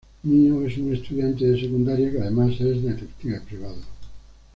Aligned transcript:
Mio 0.23 0.65
es 0.65 0.79
una 0.79 0.95
estudiante 0.95 1.45
de 1.45 1.59
secundaria, 1.61 2.09
que 2.09 2.21
además 2.21 2.53
es 2.59 2.81
detective 2.81 3.39
privado. 3.41 3.77